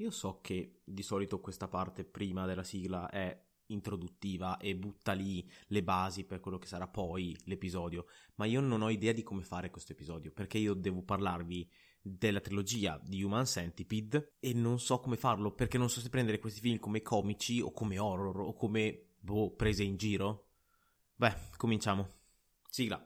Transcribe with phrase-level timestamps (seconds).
[0.00, 5.46] Io so che di solito questa parte prima della sigla è introduttiva e butta lì
[5.66, 9.44] le basi per quello che sarà poi l'episodio, ma io non ho idea di come
[9.44, 15.00] fare questo episodio, perché io devo parlarvi della trilogia di Human Centipede e non so
[15.00, 18.54] come farlo, perché non so se prendere questi film come comici o come horror o
[18.54, 20.46] come boh, prese in giro.
[21.14, 22.08] Beh, cominciamo.
[22.70, 23.04] Sigla.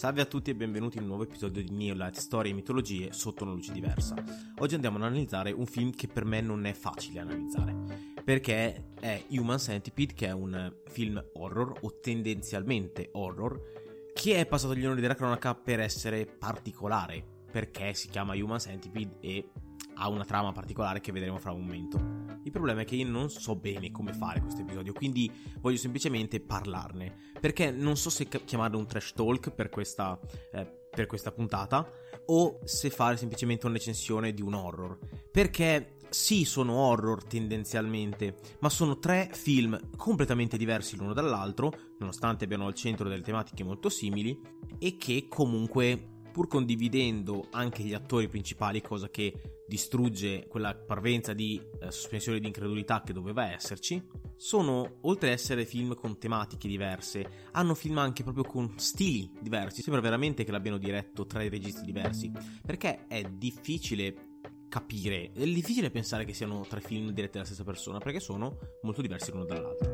[0.00, 3.44] Salve a tutti e benvenuti in un nuovo episodio di Neolight Storie e mitologie sotto
[3.44, 4.14] una luce diversa.
[4.56, 7.76] Oggi andiamo ad analizzare un film che per me non è facile analizzare,
[8.24, 13.60] perché è Human Centipede, che è un film horror o tendenzialmente horror,
[14.14, 17.22] che è passato agli onori della cronaca per essere particolare,
[17.52, 19.50] perché si chiama Human Centipede e
[20.00, 22.18] ha una trama particolare che vedremo fra un momento.
[22.42, 26.40] Il problema è che io non so bene come fare questo episodio, quindi voglio semplicemente
[26.40, 27.32] parlarne.
[27.38, 30.18] Perché non so se chiamarlo un trash talk per questa,
[30.52, 31.86] eh, per questa puntata
[32.26, 34.98] o se fare semplicemente una recensione di un horror.
[35.30, 42.66] Perché sì, sono horror tendenzialmente, ma sono tre film completamente diversi l'uno dall'altro, nonostante abbiano
[42.66, 44.38] al centro delle tematiche molto simili,
[44.78, 51.60] e che comunque pur condividendo anche gli attori principali, cosa che distrugge quella parvenza di
[51.80, 54.02] eh, sospensione di incredulità che doveva esserci,
[54.36, 59.82] sono, oltre ad essere film con tematiche diverse, hanno film anche proprio con stili diversi.
[59.82, 62.32] Sembra veramente che l'abbiano diretto tra i registi diversi,
[62.64, 64.28] perché è difficile
[64.68, 69.02] capire, è difficile pensare che siano tre film diretti dalla stessa persona, perché sono molto
[69.02, 69.89] diversi l'uno dall'altro.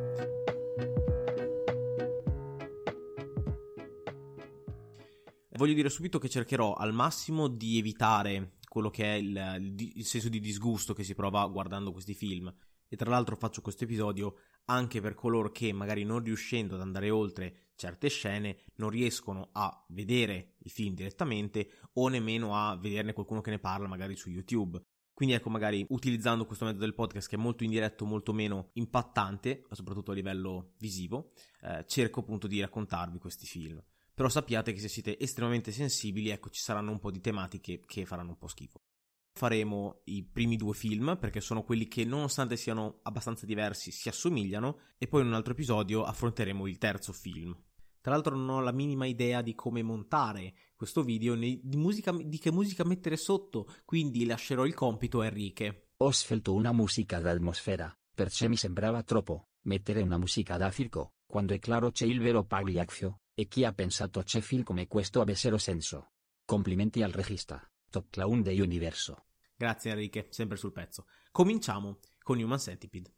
[5.57, 10.29] Voglio dire subito che cercherò al massimo di evitare quello che è il, il, senso
[10.29, 12.55] di disgusto che si prova guardando questi film.
[12.89, 17.09] E tra l'altro faccio questo episodio anche per coloro che magari non riuscendo ad andare
[17.09, 23.41] oltre certe scene non riescono a vedere il film direttamente o nemmeno a vederne qualcuno
[23.41, 24.79] che ne parla magari su YouTube.
[25.15, 29.65] Quindi ecco, magari utilizzando questo metodo del podcast che è molto indiretto, molto meno impattante,
[29.71, 33.83] soprattutto a livello visivo, eh, cerco appunto di raccontarvi questi film
[34.17, 38.07] però sappiate che se siete estremamente sensibili, ecco, ci saranno un po' di tematiche che
[38.07, 38.81] faranno un po' schifo.
[39.35, 44.79] Faremo i primi due film perché sono quelli che nonostante siano abbastanza diversi si assomigliano
[44.97, 47.55] e poi in un altro episodio affronteremo il terzo film.
[48.01, 52.13] Tra l'altro non ho la minima idea di come montare questo video né di, musica,
[52.13, 55.91] di che musica mettere sotto, quindi lascerò il compito a Enrique.
[55.99, 61.55] Ho scelto una musica d'atmosfera, perché mi sembrava troppo mettere una musica da circo, quando
[61.55, 65.59] è chiaro c'è il vero Pagliaccio, e chi ha pensato c'è film come questo avessero
[65.59, 66.13] senso.
[66.45, 69.27] Complimenti al regista, top clown dei universo.
[69.57, 71.07] Grazie Enrique, sempre sul pezzo.
[71.33, 73.15] Cominciamo con Human Centipede.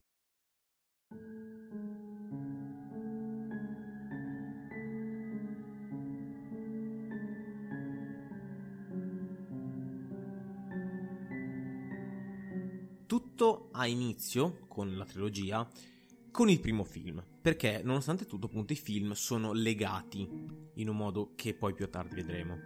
[13.06, 15.68] Tutto ha inizio con la trilogia
[16.38, 20.24] con il primo film, perché nonostante tutto appunto i film sono legati
[20.74, 22.56] in un modo che poi più tardi vedremo.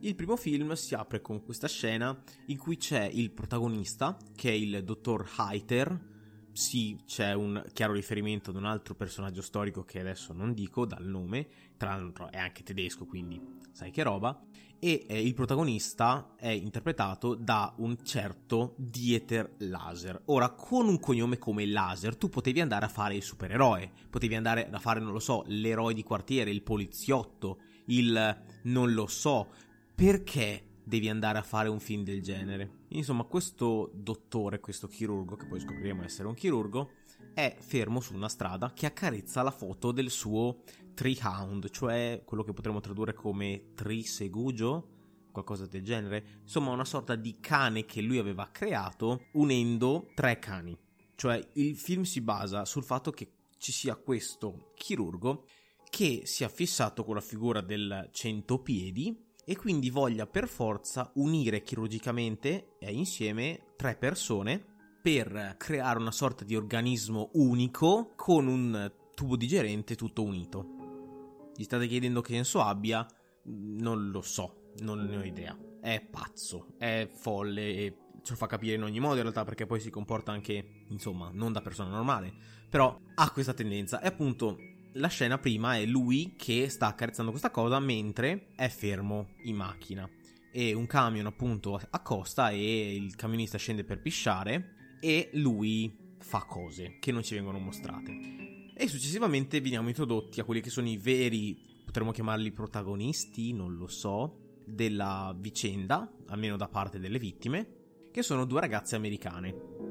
[0.00, 4.54] Il primo film si apre con questa scena in cui c'è il protagonista, che è
[4.54, 6.15] il dottor Heiter,
[6.56, 11.04] sì, c'è un chiaro riferimento ad un altro personaggio storico che adesso non dico dal
[11.04, 11.46] nome,
[11.76, 13.38] tra l'altro è anche tedesco, quindi
[13.72, 14.42] sai che roba,
[14.78, 20.22] e eh, il protagonista è interpretato da un certo Dieter Laser.
[20.26, 24.68] Ora, con un cognome come Laser, tu potevi andare a fare il supereroe, potevi andare
[24.70, 29.50] a fare, non lo so, l'eroe di quartiere, il poliziotto, il non lo so,
[29.94, 32.84] perché devi andare a fare un film del genere.
[32.90, 36.92] Insomma, questo dottore, questo chirurgo, che poi scopriremo essere un chirurgo,
[37.34, 40.62] è fermo su una strada che accarezza la foto del suo
[40.94, 44.90] treehound, cioè quello che potremmo tradurre come trisegugio,
[45.32, 46.38] qualcosa del genere.
[46.42, 50.78] Insomma, una sorta di cane che lui aveva creato unendo tre cani.
[51.16, 55.46] Cioè, il film si basa sul fatto che ci sia questo chirurgo
[55.90, 61.62] che si è fissato con la figura del centopiedi e quindi voglia per forza unire
[61.62, 69.36] chirurgicamente e insieme tre persone per creare una sorta di organismo unico con un tubo
[69.36, 71.52] digerente tutto unito.
[71.54, 73.06] Gli state chiedendo che senso abbia?
[73.44, 75.56] Non lo so, non ne ho idea.
[75.80, 79.64] È pazzo, è folle e ce lo fa capire in ogni modo in realtà perché
[79.64, 82.34] poi si comporta anche, insomma, non da persona normale,
[82.68, 84.58] però ha questa tendenza e appunto
[84.96, 90.08] la scena prima è lui che sta accarezzando questa cosa mentre è fermo in macchina.
[90.50, 96.96] E un camion appunto accosta e il camionista scende per pisciare e lui fa cose
[96.98, 98.72] che non ci vengono mostrate.
[98.74, 103.86] E successivamente veniamo introdotti a quelli che sono i veri, potremmo chiamarli protagonisti, non lo
[103.86, 109.85] so, della vicenda, almeno da parte delle vittime, che sono due ragazze americane.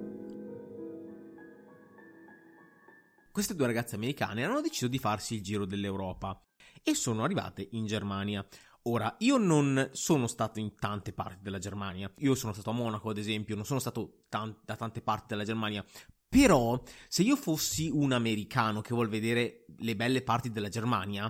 [3.36, 6.42] Queste due ragazze americane hanno deciso di farsi il giro dell'Europa
[6.82, 8.48] e sono arrivate in Germania.
[8.84, 12.10] Ora, io non sono stato in tante parti della Germania.
[12.20, 15.44] Io sono stato a Monaco, ad esempio, non sono stato tan- da tante parti della
[15.44, 15.84] Germania.
[16.30, 21.26] Però, se io fossi un americano che vuol vedere le belle parti della Germania,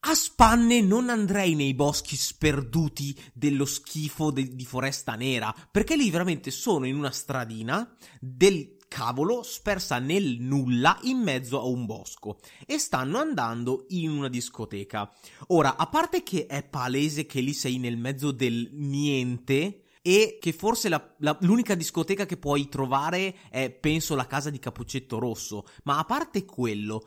[0.00, 6.10] a spanne non andrei nei boschi sperduti dello schifo de- di foresta nera, perché lì
[6.10, 7.88] veramente sono in una stradina
[8.18, 14.28] del cavolo spersa nel nulla in mezzo a un bosco e stanno andando in una
[14.28, 15.08] discoteca.
[15.48, 20.52] Ora, a parte che è palese che lì sei nel mezzo del niente, e che
[20.52, 25.66] forse la, la, l'unica discoteca che puoi trovare è, penso, la casa di Capuccetto Rosso.
[25.84, 27.06] Ma a parte quello,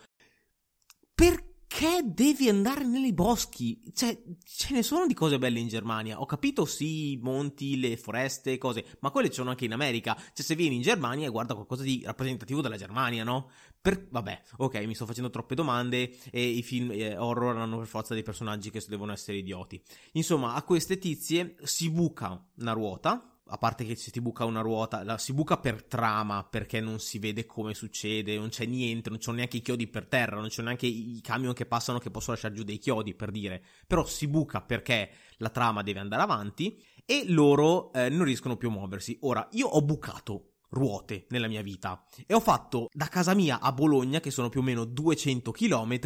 [1.14, 1.53] perché?
[1.74, 3.82] Perché devi andare nei boschi?
[3.96, 4.16] Cioè,
[4.46, 6.22] ce ne sono di cose belle in Germania.
[6.22, 10.16] Ho capito, sì, i monti, le foreste, cose, ma quelle ci sono anche in America.
[10.16, 13.50] Cioè, se vieni in Germania, guarda qualcosa di rappresentativo della Germania, no?
[13.82, 14.06] Per...
[14.08, 18.14] Vabbè, ok, mi sto facendo troppe domande e i film eh, horror hanno per forza
[18.14, 19.82] dei personaggi che devono essere idioti.
[20.12, 24.62] Insomma, a queste tizie si buca una ruota a parte che se ti buca una
[24.62, 29.10] ruota, la si buca per trama perché non si vede come succede, non c'è niente,
[29.10, 31.68] non ci sono neanche i chiodi per terra, non ci sono neanche i camion che
[31.68, 35.84] passano che possono lasciare giù dei chiodi per dire, però si buca perché la trama
[35.84, 39.20] deve andare avanti e loro eh, non riescono più a muoversi.
[39.22, 43.72] Ora, io ho bucato ruote nella mia vita e ho fatto da casa mia a
[43.72, 46.00] Bologna, che sono più o meno 200 km,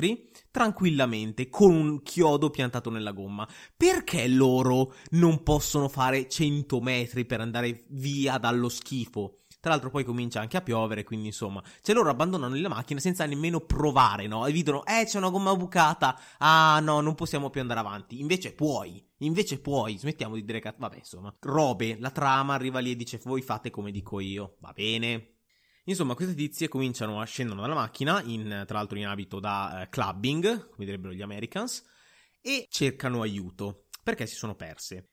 [0.51, 3.47] tranquillamente con un chiodo piantato nella gomma.
[3.75, 9.39] Perché loro non possono fare 100 metri per andare via dallo schifo?
[9.59, 13.25] Tra l'altro poi comincia anche a piovere, quindi insomma, cioè loro abbandonano le macchine senza
[13.25, 14.45] nemmeno provare, no?
[14.45, 18.19] E vedono, eh, c'è una gomma bucata, ah no, non possiamo più andare avanti.
[18.19, 22.95] Invece puoi, invece puoi, smettiamo di dire, vabbè, insomma, robe, la trama arriva lì e
[22.95, 25.35] dice, voi fate come dico io, va bene?
[25.85, 29.89] Insomma, queste tizie cominciano a scendere dalla macchina, in, tra l'altro in abito da uh,
[29.89, 31.83] clubbing, come direbbero gli Americans,
[32.41, 35.11] e cercano aiuto, perché si sono perse.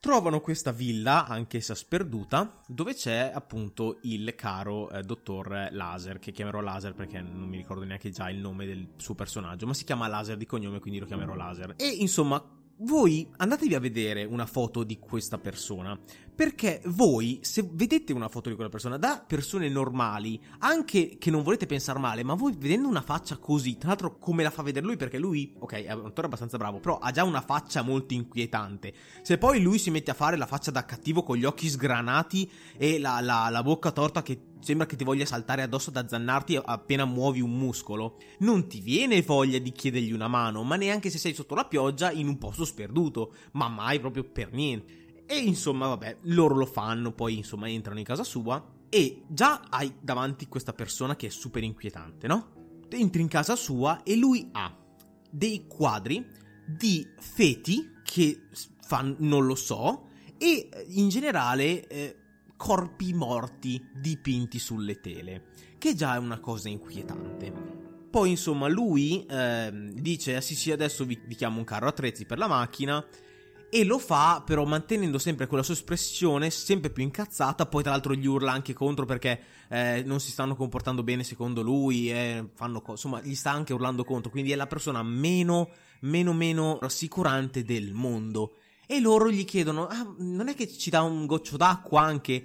[0.00, 6.60] Trovano questa villa, anch'essa sperduta, dove c'è appunto il caro eh, dottor Laser, che chiamerò
[6.60, 10.06] Laser perché non mi ricordo neanche già il nome del suo personaggio, ma si chiama
[10.06, 11.74] Laser di cognome, quindi lo chiamerò Laser.
[11.76, 12.40] E insomma,
[12.76, 15.98] voi andatevi a vedere una foto di questa persona.
[16.38, 21.42] Perché voi, se vedete una foto di quella persona, da persone normali, anche che non
[21.42, 24.86] volete pensare male, ma voi vedendo una faccia così, tra l'altro come la fa vedere
[24.86, 28.14] lui, perché lui, ok, è un attore abbastanza bravo, però ha già una faccia molto
[28.14, 28.94] inquietante.
[29.22, 32.48] Se poi lui si mette a fare la faccia da cattivo con gli occhi sgranati
[32.76, 36.60] e la, la, la bocca torta che sembra che ti voglia saltare addosso ad azzannarti
[36.64, 38.18] appena muovi un muscolo.
[38.38, 42.12] Non ti viene voglia di chiedergli una mano, ma neanche se sei sotto la pioggia
[42.12, 44.97] in un posto sperduto, ma mai proprio per niente.
[45.30, 49.92] E insomma, vabbè, loro lo fanno, poi insomma entrano in casa sua e già hai
[50.00, 52.86] davanti questa persona che è super inquietante, no?
[52.88, 54.74] Entri in casa sua e lui ha
[55.30, 56.26] dei quadri
[56.66, 58.46] di feti che
[58.80, 60.08] fanno, non lo so,
[60.38, 62.16] e in generale eh,
[62.56, 67.52] corpi morti dipinti sulle tele, che già è una cosa inquietante.
[68.08, 72.24] Poi insomma lui eh, dice, ah, sì sì adesso vi, vi chiamo un carro attrezzi
[72.24, 73.06] per la macchina
[73.70, 77.66] e lo fa però mantenendo sempre quella sua espressione sempre più incazzata.
[77.66, 81.62] Poi tra l'altro gli urla anche contro perché eh, non si stanno comportando bene secondo
[81.62, 84.30] lui eh, co- insomma gli sta anche urlando contro.
[84.30, 85.70] Quindi è la persona meno
[86.00, 88.54] meno meno rassicurante del mondo.
[88.86, 92.42] E loro gli chiedono ah, non è che ci dà un goccio d'acqua anche?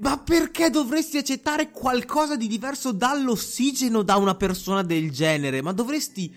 [0.00, 5.62] Ma perché dovresti accettare qualcosa di diverso dall'ossigeno da una persona del genere?
[5.62, 6.34] Ma dovresti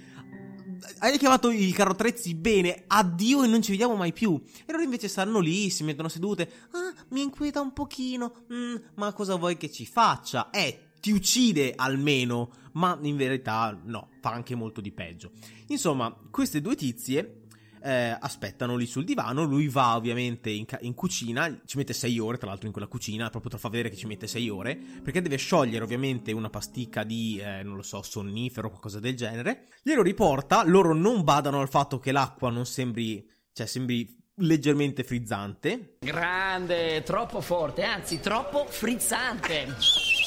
[0.99, 4.41] hai chiamato il carro attrezzi bene, addio e non ci vediamo mai più.
[4.65, 6.49] E loro invece stanno lì, si mettono sedute.
[6.71, 8.45] Ah, mi inquieta un pochino.
[8.53, 10.49] Mm, ma cosa vuoi che ci faccia?
[10.49, 15.31] Eh, ti uccide almeno, ma in verità no, fa anche molto di peggio.
[15.67, 17.45] Insomma, queste due tizie
[17.87, 22.19] eh, aspettano lì sul divano, lui va ovviamente in, ca- in, cucina, ci mette 6
[22.19, 24.75] ore tra l'altro in quella cucina, proprio per far vedere che ci mette 6 ore,
[24.75, 29.15] perché deve sciogliere ovviamente una pasticca di, eh, non lo so, sonnifero o qualcosa del
[29.15, 35.05] genere, glielo riporta, loro non badano al fatto che l'acqua non sembri, cioè sembri leggermente
[35.05, 35.95] frizzante.
[35.99, 39.65] Grande, troppo forte, anzi troppo frizzante.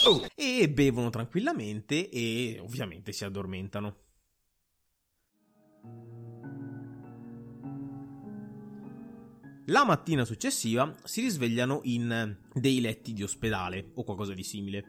[0.07, 0.27] Oh.
[0.35, 3.97] E bevono tranquillamente e ovviamente si addormentano.
[9.71, 14.85] La mattina successiva si risvegliano in dei letti di ospedale o qualcosa di simile.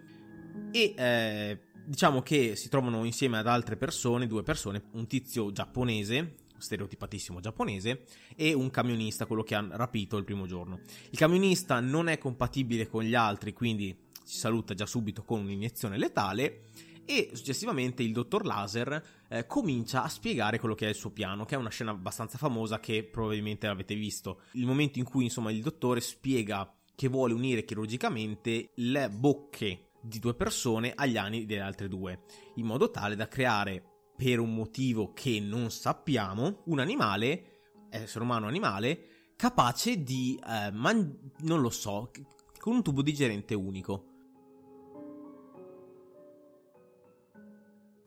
[0.71, 6.33] E eh, diciamo che si trovano insieme ad altre persone, due persone, un tizio giapponese,
[6.57, 10.79] stereotipatissimo giapponese, e un camionista, quello che ha rapito il primo giorno.
[11.11, 15.99] Il camionista non è compatibile con gli altri, quindi si saluta già subito con un'iniezione
[15.99, 16.69] letale
[17.11, 21.43] e successivamente il dottor Laser eh, comincia a spiegare quello che è il suo piano,
[21.43, 24.43] che è una scena abbastanza famosa che probabilmente avete visto.
[24.53, 30.19] Il momento in cui insomma il dottore spiega che vuole unire chirurgicamente le bocche di
[30.19, 32.23] due persone agli anni delle altre due,
[32.55, 33.83] in modo tale da creare
[34.15, 41.33] per un motivo che non sappiamo un animale, essere umano animale, capace di eh, man-
[41.39, 42.09] non lo so,
[42.57, 44.10] con un tubo digerente unico.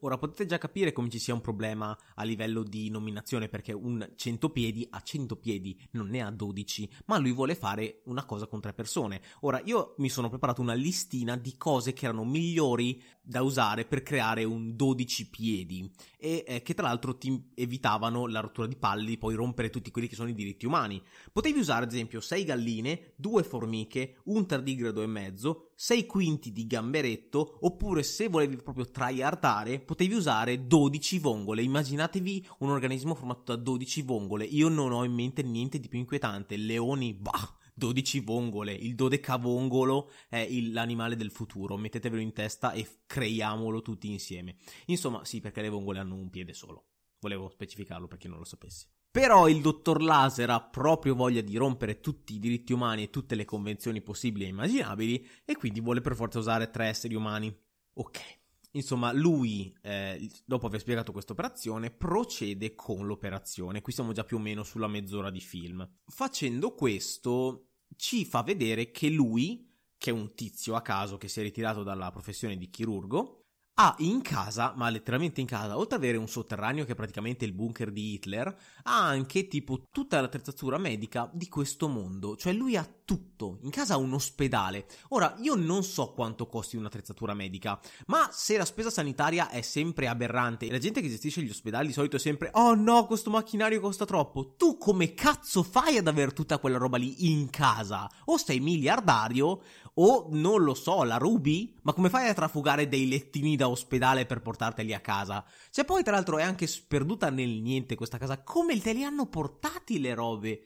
[0.05, 4.07] Ora potete già capire come ci sia un problema a livello di nominazione perché un
[4.15, 8.47] 100 piedi ha 100 piedi, non ne ha 12, ma lui vuole fare una cosa
[8.47, 9.23] con tre persone.
[9.41, 14.03] Ora io mi sono preparato una listina di cose che erano migliori da usare per
[14.03, 19.07] creare un 12 piedi e eh, che tra l'altro ti evitavano la rottura di palle
[19.07, 21.03] di poi rompere tutti quelli che sono i diritti umani.
[21.33, 26.67] Potevi usare ad esempio 6 galline, 2 formiche, un tardigrado e mezzo, 6 quinti di
[26.67, 31.63] gamberetto oppure se volevi proprio tryhardare potevi usare 12 vongole.
[31.63, 34.45] Immaginatevi un organismo formato da 12 vongole.
[34.45, 36.57] Io non ho in mente niente di più inquietante.
[36.57, 42.87] Leoni, bah 12 vongole, il dodecavongolo è il, l'animale del futuro, mettetevelo in testa e
[43.07, 44.57] creiamolo tutti insieme.
[44.87, 46.87] Insomma, sì, perché le vongole hanno un piede solo.
[47.21, 48.87] Volevo specificarlo per chi non lo sapesse.
[49.11, 53.37] Però il dottor Laser ha proprio voglia di rompere tutti i diritti umani e tutte
[53.37, 57.57] le convenzioni possibili e immaginabili e quindi vuole per forza usare tre esseri umani.
[57.95, 58.44] Ok.
[58.77, 63.81] Insomma, lui, eh, dopo aver spiegato questa operazione, procede con l'operazione.
[63.83, 65.89] Qui siamo già più o meno sulla mezz'ora di film.
[66.07, 71.41] Facendo questo, ci fa vedere che lui, che è un tizio a caso che si
[71.41, 73.44] è ritirato dalla professione di chirurgo,
[73.77, 77.45] ha in casa, ma letteralmente in casa, oltre ad avere un sotterraneo che è praticamente
[77.45, 78.47] il bunker di Hitler,
[78.85, 82.37] ha anche tipo tutta l'attrezzatura medica di questo mondo.
[82.37, 83.59] Cioè lui ha tutto.
[83.63, 84.87] In casa ha un ospedale.
[85.09, 90.07] Ora, io non so quanto costi un'attrezzatura medica, ma se la spesa sanitaria è sempre
[90.07, 93.31] aberrante e la gente che gestisce gli ospedali di solito è sempre "Oh no, questo
[93.31, 94.55] macchinario costa troppo".
[94.57, 98.09] Tu come cazzo fai ad avere tutta quella roba lì in casa?
[98.27, 99.63] O sei miliardario
[99.97, 101.77] o non lo so, la rubi?
[101.83, 105.45] Ma come fai a trafugare dei lettini da ospedale per portarteli a casa?
[105.71, 108.43] Cioè poi tra l'altro è anche sperduta nel niente questa casa.
[108.43, 110.65] Come te li hanno portati le robe?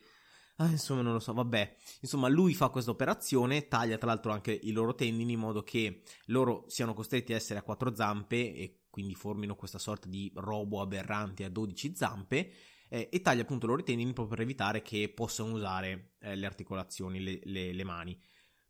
[0.61, 1.75] Ah, insomma, non lo so, vabbè.
[2.01, 6.01] Insomma, lui fa questa operazione, taglia tra l'altro anche i loro tendini in modo che
[6.25, 10.81] loro siano costretti a essere a quattro zampe e quindi formino questa sorta di robo
[10.81, 12.51] aberrante a 12 zampe.
[12.89, 16.45] Eh, e taglia appunto i loro tendini proprio per evitare che possano usare eh, le
[16.45, 18.19] articolazioni, le, le, le mani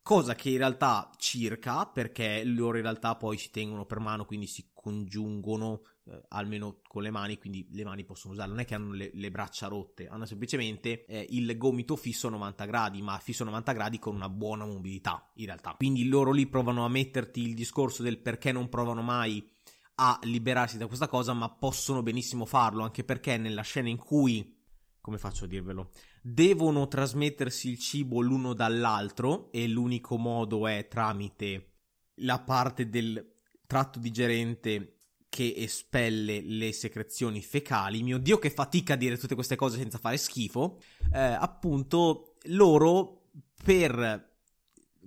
[0.01, 4.47] cosa che in realtà circa perché loro in realtà poi si tengono per mano quindi
[4.47, 8.75] si congiungono eh, almeno con le mani quindi le mani possono usarle non è che
[8.75, 13.17] hanno le, le braccia rotte hanno semplicemente eh, il gomito fisso a 90 gradi ma
[13.19, 16.89] fisso a 90 gradi con una buona mobilità in realtà quindi loro lì provano a
[16.89, 19.47] metterti il discorso del perché non provano mai
[20.01, 24.57] a liberarsi da questa cosa ma possono benissimo farlo anche perché nella scena in cui
[25.01, 25.89] come faccio a dirvelo?
[26.21, 31.69] Devono trasmettersi il cibo l'uno dall'altro e l'unico modo è tramite
[32.21, 34.95] la parte del tratto digerente
[35.29, 38.01] che espelle le secrezioni fecali.
[38.01, 40.81] Mio Dio, che fatica a dire tutte queste cose senza fare schifo.
[41.13, 43.29] Eh, appunto, loro
[43.63, 44.27] per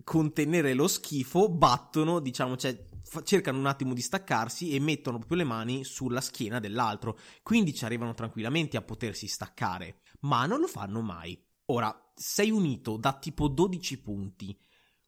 [0.05, 2.91] contenere lo schifo battono, diciamo, cioè
[3.25, 7.19] cercano un attimo di staccarsi e mettono proprio le mani sulla schiena dell'altro.
[7.43, 11.41] Quindi ci arrivano tranquillamente a potersi staccare, ma non lo fanno mai.
[11.67, 14.59] Ora, sei unito da tipo 12 punti.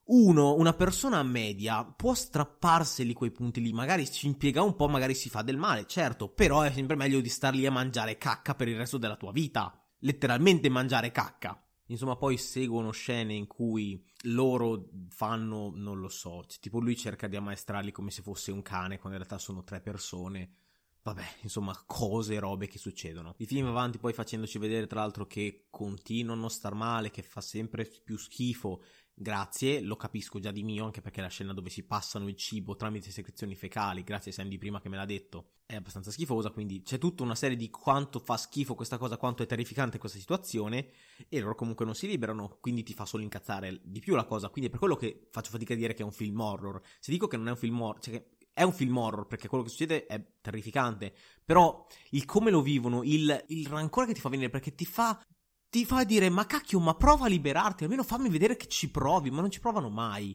[0.07, 5.15] Uno, una persona media, può strapparseli quei punti lì, magari ci impiega un po', magari
[5.15, 8.53] si fa del male, certo, però è sempre meglio di star lì a mangiare cacca
[8.53, 9.73] per il resto della tua vita.
[9.99, 11.59] Letteralmente mangiare cacca.
[11.87, 17.27] Insomma, poi seguono scene in cui loro fanno, non lo so, cioè, tipo lui cerca
[17.27, 20.64] di ammaestrarli come se fosse un cane, quando in realtà sono tre persone.
[21.05, 23.35] Vabbè, insomma, cose, robe che succedono.
[23.37, 27.41] Il film avanti poi facendoci vedere, tra l'altro, che continuano a star male, che fa
[27.41, 28.81] sempre più schifo
[29.17, 32.75] Grazie, lo capisco già di mio, anche perché la scena dove si passano il cibo
[32.75, 36.81] tramite secrezioni fecali, grazie a Sandy prima che me l'ha detto, è abbastanza schifosa, quindi
[36.81, 40.89] c'è tutta una serie di quanto fa schifo questa cosa, quanto è terrificante questa situazione,
[41.29, 44.49] e loro comunque non si liberano, quindi ti fa solo incazzare di più la cosa,
[44.49, 46.81] quindi è per quello che faccio fatica a dire che è un film horror.
[46.99, 49.49] Se dico che non è un film horror, cioè che è un film horror perché
[49.49, 54.21] quello che succede è terrificante, però il come lo vivono, il, il rancore che ti
[54.21, 55.21] fa venire perché ti fa
[55.69, 59.29] ti fa dire ma cacchio, ma prova a liberarti, almeno fammi vedere che ci provi,
[59.29, 60.33] ma non ci provano mai.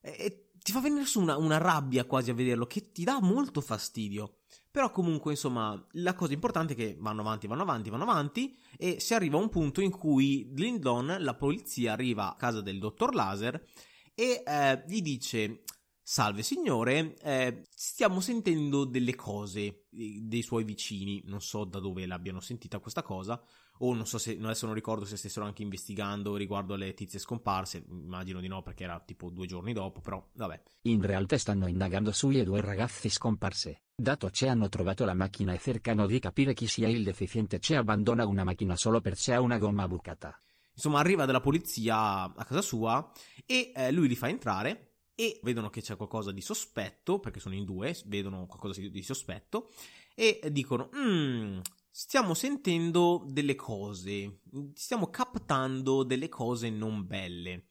[0.00, 3.20] E, e ti fa venire su una, una rabbia quasi a vederlo che ti dà
[3.20, 4.36] molto fastidio.
[4.70, 9.00] Però comunque, insomma, la cosa importante è che vanno avanti, vanno avanti, vanno avanti e
[9.00, 13.16] si arriva a un punto in cui Lindon, la polizia, arriva a casa del dottor
[13.16, 13.66] Laser
[14.14, 15.64] e eh, gli dice
[16.12, 22.38] Salve signore, eh, stiamo sentendo delle cose dei suoi vicini, non so da dove l'abbiano
[22.38, 23.42] sentita questa cosa,
[23.78, 27.86] o non so se, adesso non ricordo se stessero anche investigando riguardo alle tizie scomparse,
[27.88, 30.62] immagino di no perché era tipo due giorni dopo, però vabbè.
[30.82, 35.58] In realtà stanno indagando sulle due ragazze scomparse, dato che hanno trovato la macchina e
[35.60, 39.56] cercano di capire chi sia il deficiente che abbandona una macchina solo perché ha una
[39.56, 40.38] gomma bucata.
[40.74, 43.10] Insomma, arriva della polizia a casa sua
[43.46, 47.54] e eh, lui li fa entrare e vedono che c'è qualcosa di sospetto, perché sono
[47.54, 49.70] in due, vedono qualcosa di sospetto
[50.14, 54.40] e dicono, mm, stiamo sentendo delle cose,
[54.74, 57.68] stiamo captando delle cose non belle.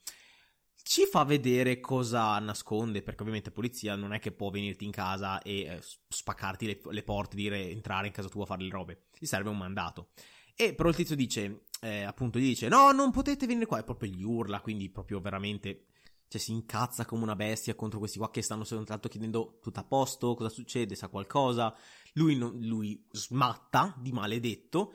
[0.83, 5.41] Ci fa vedere cosa nasconde, perché ovviamente polizia non è che può venirti in casa
[5.41, 9.03] e eh, spaccarti le, le porte, dire entrare in casa tua a fare le robe.
[9.17, 10.09] Gli serve un mandato.
[10.55, 13.79] E però il tizio dice, eh, appunto, gli dice: No, non potete venire qua.
[13.79, 15.85] E proprio gli urla, quindi proprio veramente
[16.31, 19.83] cioè si incazza come una bestia contro questi qua che stanno soltanto chiedendo tutto a
[19.83, 21.75] posto, cosa succede, sa qualcosa.
[22.13, 24.93] Lui, non, lui smatta di maledetto.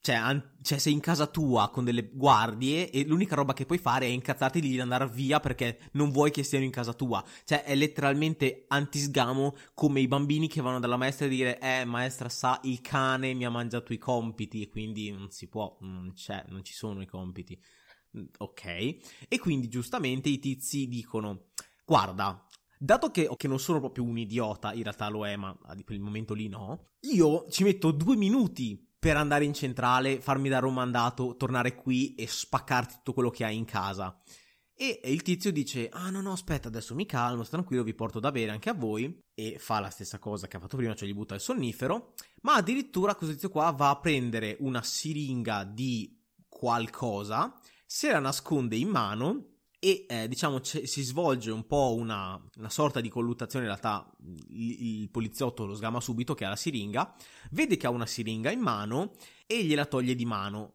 [0.00, 3.76] Cioè, an- cioè, sei in casa tua con delle guardie e l'unica roba che puoi
[3.76, 7.22] fare è incazzarti di andare via perché non vuoi che stiano in casa tua.
[7.44, 12.30] Cioè, è letteralmente antisgamo come i bambini che vanno dalla maestra e dire Eh, maestra
[12.30, 16.42] sa, il cane mi ha mangiato i compiti e quindi non si può, non c'è,
[16.48, 17.60] non ci sono i compiti.
[18.18, 18.64] Mm, ok.
[19.28, 21.50] E quindi giustamente i tizi dicono:
[21.84, 22.46] Guarda,
[22.78, 26.00] dato che, che, non sono proprio un idiota, in realtà lo è, ma per il
[26.00, 30.74] momento lì no, io ci metto due minuti per andare in centrale, farmi dare un
[30.74, 34.20] mandato, tornare qui e spaccarti tutto quello che hai in casa.
[34.74, 38.18] E il tizio dice: Ah, no, no, aspetta, adesso mi calmo, sto tranquillo, vi porto
[38.18, 39.18] da bere anche a voi.
[39.34, 42.14] E fa la stessa cosa che ha fatto prima, cioè gli butta il sonnifero.
[42.42, 47.54] Ma addirittura questo tizio qua va a prendere una siringa di qualcosa
[47.92, 49.46] se la nasconde in mano
[49.80, 54.08] e eh, diciamo c- si svolge un po' una, una, sorta di colluttazione in realtà
[54.50, 57.12] il, il, poliziotto lo sgama subito che ha la siringa
[57.50, 60.74] vede che ha una siringa in mano e gliela toglie di mano.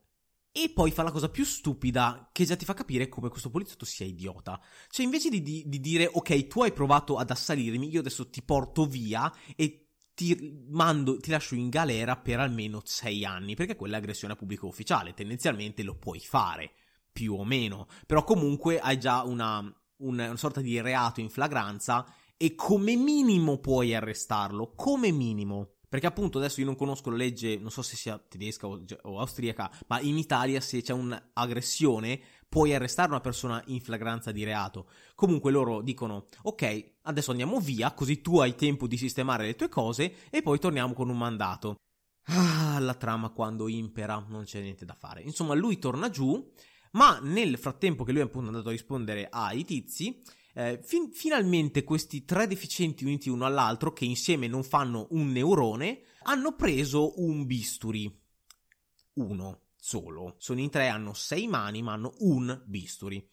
[0.51, 3.85] E poi fa la cosa più stupida che già ti fa capire come questo poliziotto
[3.85, 4.59] sia idiota.
[4.89, 8.41] Cioè invece di, di, di dire ok tu hai provato ad assalirmi io adesso ti
[8.41, 13.95] porto via e ti mando, ti lascio in galera per almeno sei anni perché quella
[13.95, 16.73] è aggressione a pubblico ufficiale tendenzialmente lo puoi fare
[17.15, 19.59] più o meno, però comunque hai già una,
[19.99, 25.69] una, una sorta di reato in flagranza e come minimo puoi arrestarlo, come minimo.
[25.87, 29.19] Perché appunto adesso io non conosco la legge, non so se sia tedesca o, o
[29.19, 34.89] austriaca, ma in Italia se c'è un'aggressione puoi arrestare una persona in flagranza di reato.
[35.15, 39.69] Comunque loro dicono, ok, adesso andiamo via, così tu hai tempo di sistemare le tue
[39.69, 41.77] cose e poi torniamo con un mandato.
[42.23, 45.21] Ah, la trama quando impera, non c'è niente da fare.
[45.21, 46.51] Insomma, lui torna giù
[46.95, 50.21] ma nel frattempo che lui è appunto andato a rispondere ai tizi,
[50.53, 56.03] eh, fin- finalmente questi tre deficienti uniti uno all'altro, che insieme non fanno un neurone,
[56.23, 58.23] hanno preso un bisturi.
[59.13, 60.35] Uno solo.
[60.39, 63.25] Sono in tre, hanno sei mani, ma hanno un bisturi.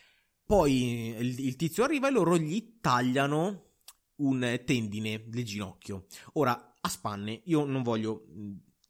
[0.44, 3.70] Poi il, il tizio arriva e loro gli tagliano
[4.16, 6.06] un tendine del ginocchio.
[6.34, 8.24] Ora, a spanne, io non voglio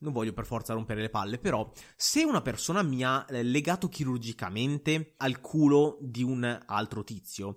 [0.03, 3.89] non voglio per forza rompere le palle, però se una persona mi ha eh, legato
[3.89, 7.55] chirurgicamente al culo di un altro tizio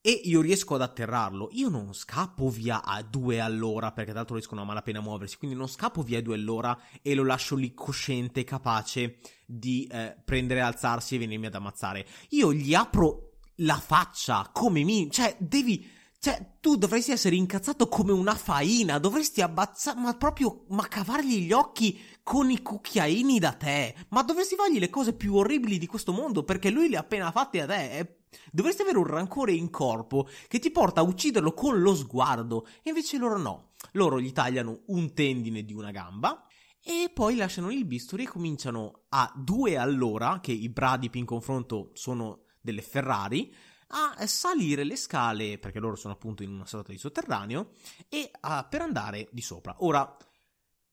[0.00, 4.36] e io riesco ad atterrarlo, io non scappo via a due all'ora, perché tra l'altro
[4.36, 7.56] riescono a malapena a muoversi, quindi non scappo via a due all'ora e lo lascio
[7.56, 12.06] lì cosciente, capace di eh, prendere, alzarsi e venirmi ad ammazzare.
[12.30, 15.10] Io gli apro la faccia come mi...
[15.10, 20.88] cioè devi cioè, tu dovresti essere incazzato come una faina, dovresti abbazzare, ma proprio, ma
[20.88, 23.94] cavargli gli occhi con i cucchiaini da te.
[24.08, 27.30] Ma dovresti fargli le cose più orribili di questo mondo, perché lui le ha appena
[27.30, 28.22] fatte a te.
[28.50, 32.66] Dovresti avere un rancore in corpo che ti porta a ucciderlo con lo sguardo.
[32.82, 33.70] E invece loro no.
[33.92, 36.48] Loro gli tagliano un tendine di una gamba
[36.82, 41.90] e poi lasciano il bisturi e cominciano a due all'ora, che i Bradip in confronto
[41.92, 43.54] sono delle Ferrari,
[43.88, 47.72] a salire le scale, perché loro sono appunto in una sorta di sotterraneo,
[48.08, 49.76] e a, per andare di sopra.
[49.80, 50.16] Ora,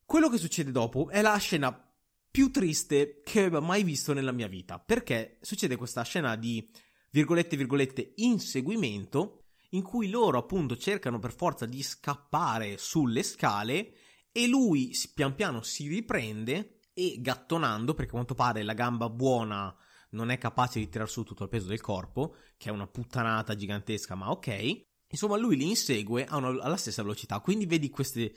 [0.06, 1.78] quello che succede dopo è la scena
[2.30, 6.70] più triste che abbia mai visto nella mia vita, perché succede questa scena di
[7.12, 13.94] virgolette virgolette inseguimento in cui loro appunto cercano per forza di scappare sulle scale
[14.32, 19.76] e lui pian piano si riprende e gattonando, perché a quanto pare la gamba buona
[20.16, 23.56] non è capace di tirar su tutto il peso del corpo, che è una puttanata
[23.56, 24.84] gigantesca, ma ok.
[25.10, 28.34] Insomma, lui li insegue alla stessa velocità, quindi vedi queste,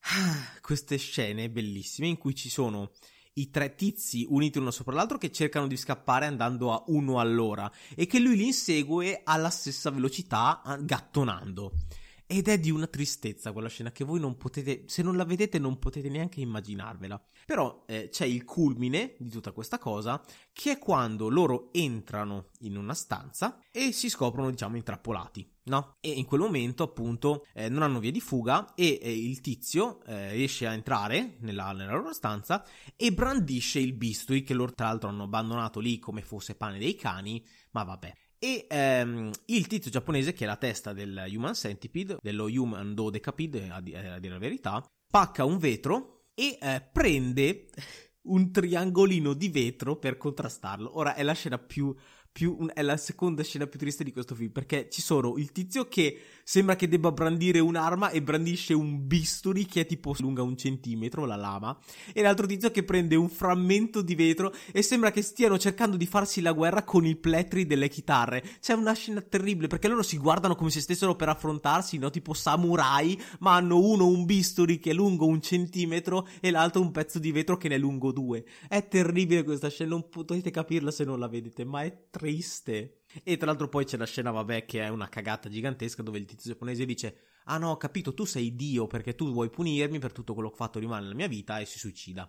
[0.60, 2.90] queste scene bellissime in cui ci sono
[3.34, 7.70] i tre tizi uniti uno sopra l'altro che cercano di scappare andando a uno all'ora
[7.94, 11.72] e che lui li insegue alla stessa velocità gattonando.
[12.28, 15.60] Ed è di una tristezza quella scena che voi non potete, se non la vedete
[15.60, 17.22] non potete neanche immaginarvela.
[17.46, 20.20] Però eh, c'è il culmine di tutta questa cosa,
[20.52, 25.48] che è quando loro entrano in una stanza e si scoprono, diciamo, intrappolati.
[25.66, 25.94] No?
[26.00, 30.02] E in quel momento, appunto, eh, non hanno via di fuga e eh, il tizio
[30.04, 32.64] eh, riesce a entrare nella, nella, loro stanza
[32.96, 36.96] e brandisce il bisturi che loro, tra l'altro, hanno abbandonato lì come fosse pane dei
[36.96, 37.44] cani.
[37.70, 38.12] Ma vabbè.
[38.38, 43.68] E ehm, il tizio giapponese, che è la testa del Human Centipede, dello Human Dodecapede,
[43.70, 47.66] a, dire, a dire la verità, pacca un vetro e eh, prende
[48.26, 50.98] un triangolino di vetro per contrastarlo.
[50.98, 51.94] Ora è la scena più
[52.36, 55.88] più, è la seconda scena più triste di questo film perché ci sono il tizio
[55.88, 60.54] che sembra che debba brandire un'arma e brandisce un bisturi che è tipo lunga un
[60.54, 61.74] centimetro, la lama,
[62.12, 66.04] e l'altro tizio che prende un frammento di vetro e sembra che stiano cercando di
[66.04, 68.44] farsi la guerra con il pletri delle chitarre.
[68.60, 72.10] C'è una scena terribile perché loro si guardano come se stessero per affrontarsi, no?
[72.10, 76.90] Tipo samurai, ma hanno uno un bisturi che è lungo un centimetro e l'altro un
[76.90, 78.44] pezzo di vetro che ne è lungo due.
[78.68, 83.02] È terribile questa scena, non potete capirla se non la vedete, ma è terribile triste.
[83.22, 86.24] E tra l'altro poi c'è la scena, vabbè, che è una cagata gigantesca dove il
[86.24, 90.12] tizio giapponese dice Ah no, ho capito, tu sei Dio perché tu vuoi punirmi per
[90.12, 92.28] tutto quello che ho fatto rimane nella mia vita e si suicida.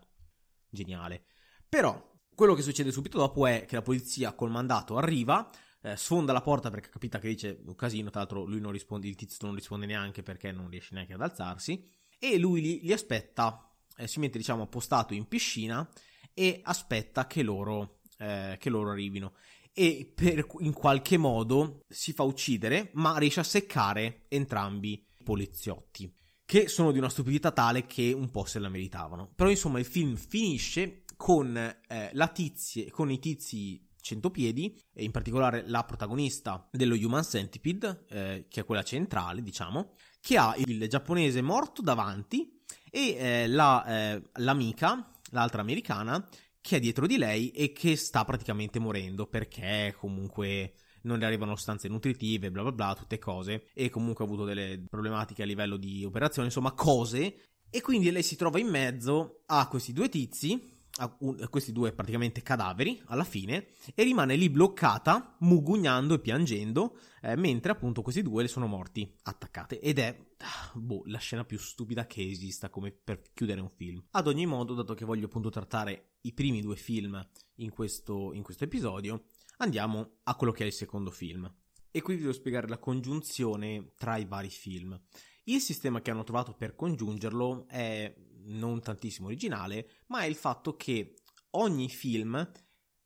[0.70, 1.26] Geniale.
[1.68, 5.50] Però, quello che succede subito dopo è che la polizia col mandato arriva,
[5.82, 9.08] eh, sfonda la porta perché capita che dice un casino, tra l'altro lui non risponde,
[9.08, 12.94] il tizio non risponde neanche perché non riesce neanche ad alzarsi, e lui li, li
[12.94, 15.88] aspetta, eh, si mette diciamo appostato in piscina
[16.32, 19.34] e aspetta che loro, eh, che loro arrivino
[19.80, 26.12] e per, in qualche modo si fa uccidere, ma riesce a seccare entrambi i poliziotti,
[26.44, 29.32] che sono di una stupidità tale che un po' se la meritavano.
[29.36, 35.12] Però insomma il film finisce con, eh, la tizie, con i tizi centopiedi, e in
[35.12, 40.88] particolare la protagonista dello Human Centipede, eh, che è quella centrale, diciamo, che ha il
[40.88, 46.28] giapponese morto davanti e eh, la, eh, l'amica, l'altra americana,
[46.68, 51.56] che è dietro di lei e che sta praticamente morendo perché comunque non le arrivano
[51.56, 55.78] sostanze nutritive, bla bla bla, tutte cose, e comunque ha avuto delle problematiche a livello
[55.78, 60.77] di operazione, insomma cose, e quindi lei si trova in mezzo a questi due tizi
[60.98, 66.20] a, un, a questi due praticamente cadaveri alla fine e rimane lì bloccata, mugugnando e
[66.20, 69.80] piangendo, eh, mentre appunto questi due le sono morti attaccate.
[69.80, 74.04] Ed è ah, boh, la scena più stupida che esista come per chiudere un film.
[74.12, 78.44] Ad ogni modo, dato che voglio appunto trattare i primi due film in questo, in
[78.44, 79.26] questo episodio,
[79.58, 81.52] andiamo a quello che è il secondo film.
[81.90, 85.00] E qui vi devo spiegare la congiunzione tra i vari film.
[85.46, 88.14] Il sistema che hanno trovato per congiungerlo è
[88.48, 91.16] non tantissimo originale, ma è il fatto che
[91.52, 92.52] ogni film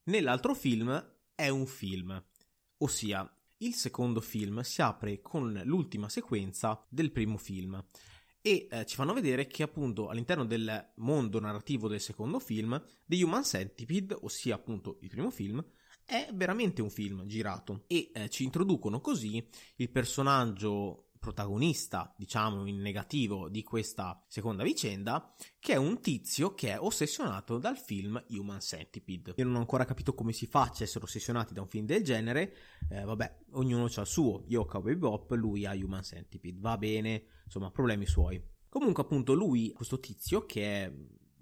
[0.03, 2.23] nell'altro film è un film.
[2.77, 7.83] Ossia, il secondo film si apre con l'ultima sequenza del primo film
[8.41, 13.23] e eh, ci fanno vedere che appunto all'interno del mondo narrativo del secondo film The
[13.23, 15.63] Human Centipede, ossia appunto il primo film,
[16.03, 22.79] è veramente un film girato e eh, ci introducono così il personaggio protagonista, diciamo in
[22.79, 28.59] negativo, di questa seconda vicenda, che è un tizio che è ossessionato dal film Human
[28.59, 29.35] Centipede.
[29.37, 32.03] Io non ho ancora capito come si faccia a essere ossessionati da un film del
[32.03, 32.55] genere,
[32.89, 36.75] eh, vabbè, ognuno ha il suo, io ho Cowboy Bop, lui ha Human Centipede, va
[36.77, 38.43] bene, insomma, problemi suoi.
[38.67, 40.91] Comunque appunto lui, questo tizio, che è,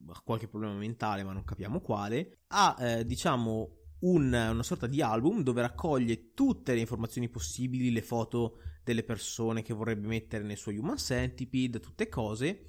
[0.09, 5.01] ha qualche problema mentale ma non capiamo quale, ha eh, diciamo un, una sorta di
[5.01, 8.57] album dove raccoglie tutte le informazioni possibili, le foto
[8.89, 12.61] delle persone che vorrebbe mettere nel suo Human Centipede, tutte cose.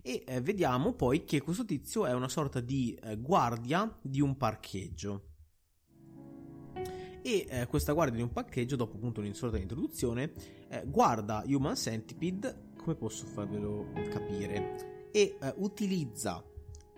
[0.00, 4.38] E eh, vediamo poi che questo tizio è una sorta di eh, guardia di un
[4.38, 5.24] parcheggio.
[7.20, 10.32] E eh, questa guardia di un parcheggio, dopo appunto una sorta di introduzione,
[10.68, 16.42] eh, guarda Human Centipede, come posso farvelo capire, e eh, utilizza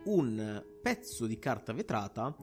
[0.04, 2.36] un pezzo di carta vetrata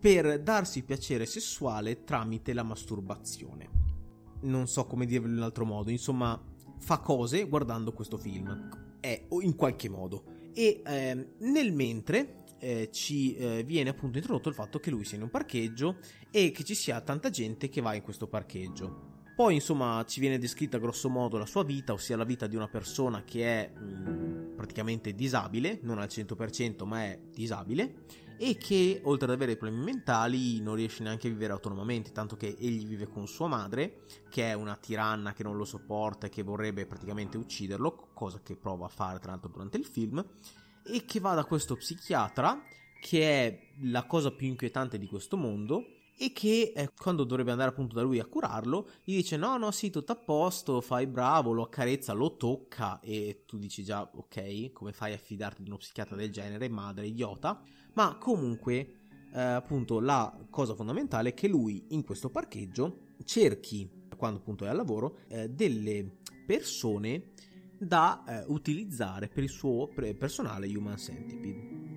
[0.00, 3.75] per darsi piacere sessuale tramite la masturbazione.
[4.40, 6.40] Non so come dirvelo in un altro modo, insomma,
[6.78, 10.24] fa cose guardando questo film, è in qualche modo.
[10.52, 15.16] E eh, nel mentre eh, ci eh, viene appunto introdotto il fatto che lui sia
[15.16, 15.98] in un parcheggio
[16.30, 19.14] e che ci sia tanta gente che va in questo parcheggio.
[19.36, 22.68] Poi, insomma, ci viene descritta grosso modo la sua vita, ossia la vita di una
[22.68, 28.04] persona che è mh, mm, praticamente disabile, non al 100% ma è disabile
[28.38, 32.56] e che oltre ad avere problemi mentali non riesce neanche a vivere autonomamente, tanto che
[32.58, 36.42] egli vive con sua madre, che è una tiranna che non lo sopporta e che
[36.42, 40.24] vorrebbe praticamente ucciderlo, cosa che prova a fare tra l'altro durante il film,
[40.84, 42.62] e che va da questo psichiatra,
[43.00, 47.70] che è la cosa più inquietante di questo mondo, e che eh, quando dovrebbe andare
[47.70, 51.52] appunto da lui a curarlo gli dice no no sì tutto a posto fai bravo
[51.52, 55.78] lo accarezza lo tocca e tu dici già ok come fai a fidarti di uno
[55.78, 57.60] psichiatra del genere madre idiota?
[57.94, 58.74] Ma comunque
[59.32, 64.68] eh, appunto la cosa fondamentale è che lui in questo parcheggio cerchi quando appunto è
[64.68, 67.32] al lavoro eh, delle persone
[67.78, 71.95] da eh, utilizzare per il suo personale human centipede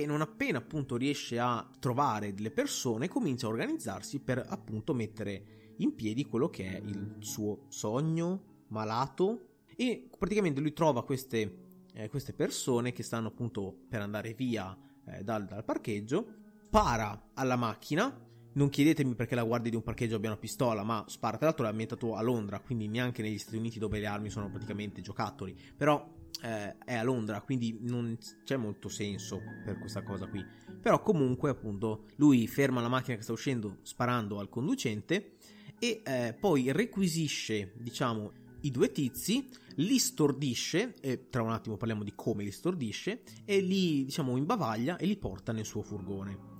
[0.00, 5.74] e non appena appunto riesce a trovare delle persone comincia a organizzarsi per appunto mettere
[5.78, 12.08] in piedi quello che è il suo sogno malato e praticamente lui trova queste, eh,
[12.08, 14.76] queste persone che stanno appunto per andare via
[15.06, 16.40] eh, dal, dal parcheggio
[16.72, 21.04] spara alla macchina non chiedetemi perché la guardia di un parcheggio abbia una pistola, ma
[21.06, 21.36] spara.
[21.36, 24.50] Tra l'altro è ambientato a Londra, quindi neanche negli Stati Uniti dove le armi sono
[24.50, 25.54] praticamente giocattoli.
[25.76, 26.06] Però
[26.42, 30.44] eh, è a Londra, quindi non c'è molto senso per questa cosa qui.
[30.80, 35.36] Però comunque, appunto, lui ferma la macchina che sta uscendo sparando al conducente
[35.78, 42.04] e eh, poi requisisce, diciamo, i due tizi, li stordisce, e tra un attimo parliamo
[42.04, 46.50] di come li stordisce, e li, diciamo, imbavaglia e li porta nel suo furgone.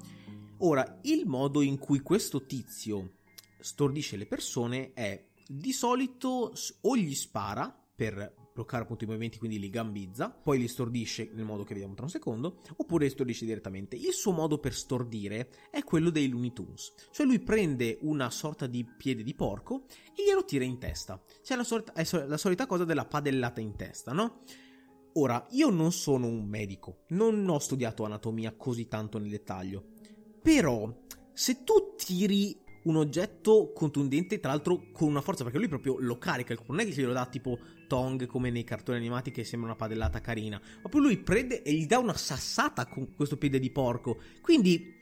[0.58, 3.14] Ora, il modo in cui questo tizio
[3.58, 9.58] stordisce le persone è di solito o gli spara per bloccare appunto i movimenti, quindi
[9.58, 13.44] li gambizza, poi li stordisce nel modo che vediamo tra un secondo, oppure li stordisce
[13.44, 13.96] direttamente.
[13.96, 18.66] Il suo modo per stordire è quello dei Looney Tunes, cioè lui prende una sorta
[18.66, 19.86] di piede di porco
[20.16, 21.22] e glielo tira in testa.
[21.42, 21.92] Cioè la, solita,
[22.26, 24.42] la solita cosa della padellata in testa, no?
[25.14, 29.84] Ora, io non sono un medico, non ho studiato anatomia così tanto nel dettaglio,
[30.40, 30.90] però
[31.34, 36.18] se tu tiri un oggetto contundente, tra l'altro con una forza, perché lui proprio lo
[36.18, 39.78] carica, non è che glielo dà tipo Tong come nei cartoni animati che sembra una
[39.78, 43.70] padellata carina, ma poi lui prende e gli dà una sassata con questo piede di
[43.70, 44.18] porco.
[44.40, 44.94] Quindi,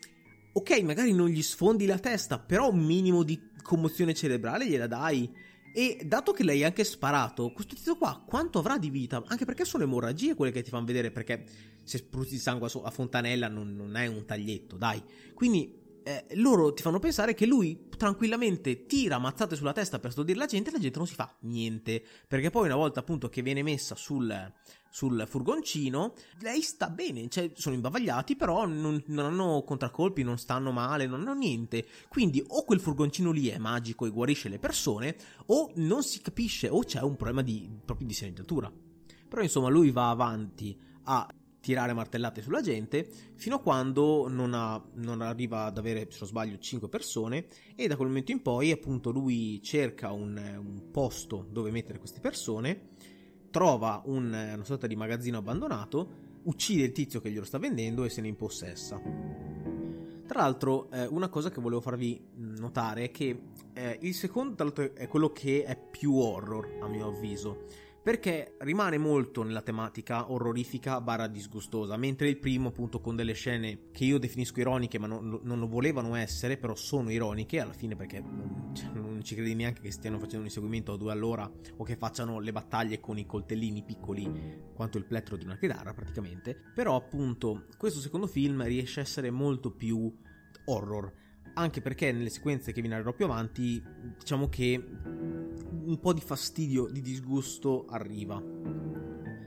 [0.52, 5.48] ok, magari non gli sfondi la testa, però un minimo di commozione cerebrale gliela dai.
[5.72, 9.22] E dato che l'hai anche sparato, questo tizio qua quanto avrà di vita?
[9.28, 11.44] Anche perché sono emorragie quelle che ti fanno vedere, perché
[11.84, 15.00] se spruzzi sangue a fontanella non, non è un taglietto, dai.
[15.32, 20.38] Quindi eh, loro ti fanno pensare che lui tranquillamente tira mazzate sulla testa per stordire
[20.38, 22.02] la gente e la gente non si fa niente.
[22.26, 24.52] Perché poi una volta appunto che viene messa sul,
[24.90, 30.72] sul furgoncino, lei sta bene, cioè sono imbavagliati, però non, non, hanno contraccolpi, non stanno
[30.72, 31.86] male, non hanno niente.
[32.08, 36.68] Quindi o quel furgoncino lì è magico e guarisce le persone, o non si capisce,
[36.68, 38.72] o c'è un problema di, proprio di sanitatura.
[39.28, 41.26] Però insomma lui va avanti a
[41.60, 46.28] tirare martellate sulla gente fino a quando non, ha, non, arriva ad avere, se non
[46.28, 47.46] sbaglio, 5 persone
[47.76, 52.20] e da quel momento in poi appunto lui cerca un, un posto dove mettere queste
[52.20, 52.88] persone,
[53.50, 58.08] trova un, una sorta di magazzino abbandonato, uccide il tizio che glielo sta vendendo e
[58.08, 59.00] se ne impossessa.
[60.26, 64.92] Tra l'altro, eh, una cosa che volevo farvi notare è che eh, il secondo, tra
[64.94, 67.64] è quello che è più horror, a mio avviso
[68.02, 73.90] perché rimane molto nella tematica orrorifica barra disgustosa, mentre il primo appunto con delle scene
[73.92, 77.96] che io definisco ironiche ma non, non lo volevano essere, però sono ironiche alla fine
[77.96, 78.22] perché
[78.72, 81.96] cioè, non ci credi neanche che stiano facendo un inseguimento a due all'ora o che
[81.96, 86.96] facciano le battaglie con i coltellini piccoli quanto il plettro di una chitarra praticamente, però
[86.96, 90.12] appunto questo secondo film riesce a essere molto più
[90.64, 91.12] horror
[91.54, 93.82] anche perché nelle sequenze che vi narrerò più avanti,
[94.18, 94.82] diciamo che
[95.84, 98.42] un po' di fastidio, di disgusto arriva.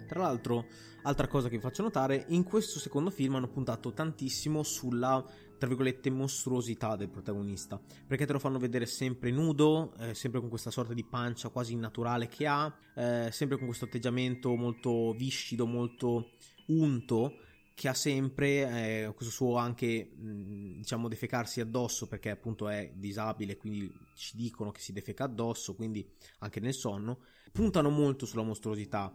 [0.08, 0.66] Tra l'altro,
[1.04, 5.24] altra cosa che vi faccio notare, in questo secondo film hanno puntato tantissimo sulla,
[5.58, 10.50] tra virgolette, mostruosità del protagonista, perché te lo fanno vedere sempre nudo, eh, sempre con
[10.50, 15.66] questa sorta di pancia quasi innaturale che ha, eh, sempre con questo atteggiamento molto viscido,
[15.66, 16.32] molto
[16.68, 17.38] unto,
[17.74, 23.58] che ha sempre eh, questo suo anche mh, diciamo defecarsi addosso perché appunto è disabile
[23.58, 26.08] quindi ci dicono che si defeca addosso quindi
[26.40, 27.20] anche nel sonno
[27.52, 29.14] puntano molto sulla mostruosità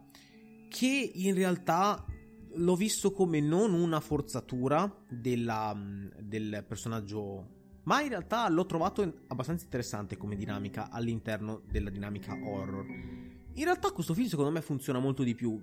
[0.67, 2.05] che in realtà
[2.53, 5.75] l'ho visto come non una forzatura della,
[6.19, 12.85] del personaggio ma in realtà l'ho trovato abbastanza interessante come dinamica all'interno della dinamica horror.
[12.85, 15.59] In realtà questo film secondo me funziona molto di più.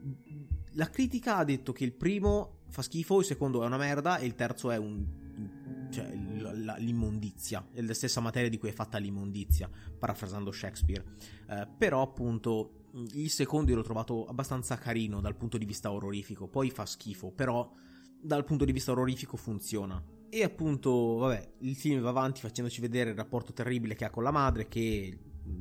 [0.73, 4.27] La critica ha detto che il primo fa schifo, il secondo è una merda e
[4.27, 5.05] il terzo è un...
[5.91, 6.11] cioè
[6.79, 11.05] l'immondizia, è la stessa materia di cui è fatta l'immondizia, parafrasando Shakespeare.
[11.49, 16.71] Eh, però appunto il secondo l'ho trovato abbastanza carino dal punto di vista orrorifico, poi
[16.71, 17.71] fa schifo, però
[18.21, 20.03] dal punto di vista orrorifico funziona.
[20.29, 24.23] E appunto, vabbè, il film va avanti facendoci vedere il rapporto terribile che ha con
[24.23, 25.19] la madre, che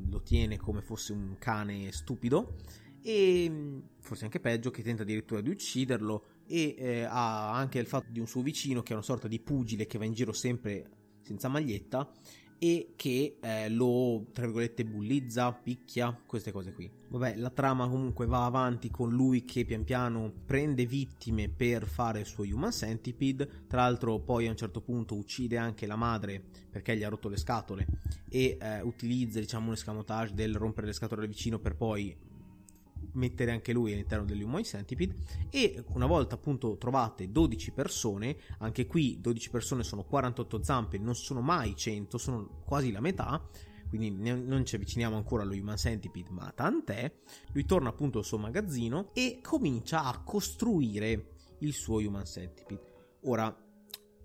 [0.08, 2.56] lo tiene come fosse un cane stupido,
[3.02, 8.10] e forse anche peggio, che tenta addirittura di ucciderlo, e eh, ha anche il fatto
[8.10, 10.90] di un suo vicino che è una sorta di pugile che va in giro sempre
[11.22, 12.10] senza maglietta
[12.58, 16.90] e che eh, lo, tra virgolette, bullizza, picchia, queste cose qui.
[17.08, 22.20] Vabbè, la trama comunque va avanti con lui che pian piano prende vittime per fare
[22.20, 26.42] il suo Human Centipede, tra l'altro poi a un certo punto uccide anche la madre
[26.70, 27.86] perché gli ha rotto le scatole
[28.28, 32.16] e eh, utilizza diciamo un escamotage del rompere le scatole del vicino per poi
[33.12, 35.16] mettere anche lui all'interno dell'Human Centipede
[35.50, 41.14] e una volta appunto trovate 12 persone, anche qui 12 persone sono 48 zampe, non
[41.14, 43.42] sono mai 100, sono quasi la metà,
[43.88, 47.12] quindi non ci avviciniamo ancora allo Human Centipede, ma tant'è.
[47.52, 52.94] Lui torna appunto al suo magazzino e comincia a costruire il suo Human Centipede.
[53.22, 53.56] Ora,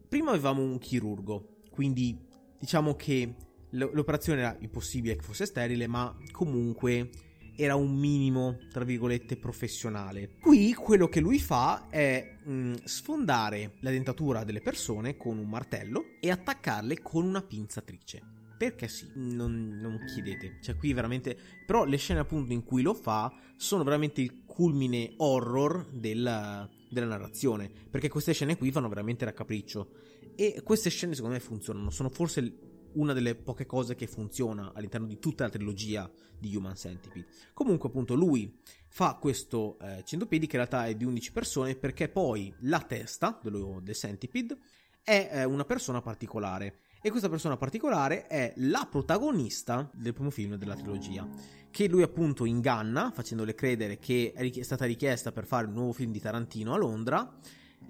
[0.10, 2.20] prima avevamo un chirurgo, quindi
[2.60, 3.36] diciamo che
[3.70, 7.10] l'operazione era impossibile che fosse sterile, ma comunque
[7.56, 10.38] era un minimo, tra virgolette, professionale.
[10.40, 15.48] Qui quello che lui fa è mh, mm, sfondare la dentatura delle persone con un
[15.48, 18.40] martello e attaccarle con una pinzatrice.
[18.58, 20.60] Perché sì, non, non, chiedete.
[20.62, 21.36] Cioè, qui veramente.
[21.66, 27.08] Però le scene appunto in cui lo fa sono veramente il culmine horror della, della
[27.08, 27.72] narrazione.
[27.90, 29.90] Perché queste scene qui fanno veramente raccapriccio.
[30.36, 31.90] E queste scene secondo me funzionano.
[31.90, 36.76] Sono forse una delle poche cose che funziona all'interno di tutta la trilogia di Human
[36.76, 37.28] Centipede.
[37.54, 42.10] Comunque, appunto, lui fa questo eh, centopiedi che in realtà è di 11 persone perché
[42.10, 44.58] poi la testa dello, del Centipede
[45.04, 46.80] è eh, una persona particolare.
[47.02, 51.28] E questa persona particolare è la protagonista del primo film della trilogia,
[51.72, 56.12] che lui appunto inganna facendole credere che è stata richiesta per fare un nuovo film
[56.12, 57.40] di Tarantino a Londra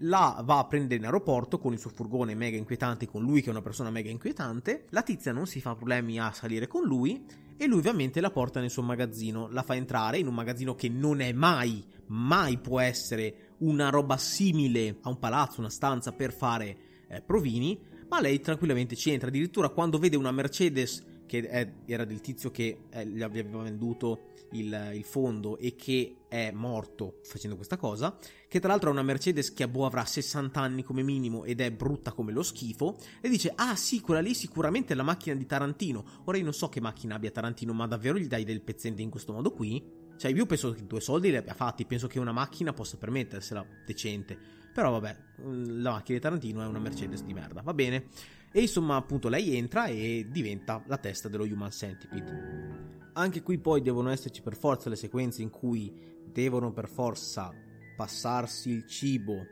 [0.01, 3.47] la va a prendere in aeroporto con il suo furgone mega inquietante, con lui che
[3.47, 4.85] è una persona mega inquietante.
[4.89, 7.25] La tizia non si fa problemi a salire con lui
[7.57, 10.89] e lui ovviamente la porta nel suo magazzino, la fa entrare in un magazzino che
[10.89, 16.33] non è mai, mai può essere una roba simile a un palazzo, una stanza per
[16.33, 21.71] fare eh, provini, ma lei tranquillamente ci entra, addirittura quando vede una Mercedes che è,
[21.85, 27.19] era del tizio che eh, gli aveva venduto il, il, fondo e che è morto
[27.23, 28.17] facendo questa cosa,
[28.49, 31.71] che tra l'altro è una Mercedes che boh, avrà 60 anni come minimo ed è
[31.71, 35.45] brutta come lo schifo, e dice, ah sì, quella lì sicuramente è la macchina di
[35.45, 36.03] Tarantino.
[36.25, 39.09] Ora io non so che macchina abbia Tarantino, ma davvero gli dai del pezzente in
[39.09, 39.81] questo modo qui?
[40.17, 43.65] Cioè io penso che due soldi li abbia fatti, penso che una macchina possa permettersela
[43.85, 44.37] decente.
[44.73, 48.07] Però vabbè, mm, la macchina di Tarantino è una Mercedes di merda, va bene.
[48.53, 52.99] E insomma, appunto, lei entra e diventa la testa dello Human Centipede.
[53.13, 55.93] Anche qui poi devono esserci per forza le sequenze in cui
[56.25, 57.53] devono per forza
[57.95, 59.45] passarsi il cibo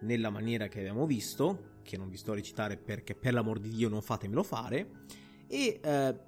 [0.00, 3.70] nella maniera che abbiamo visto, che non vi sto a recitare perché per l'amor di
[3.70, 5.04] Dio non fatemelo fare,
[5.46, 6.18] e eh,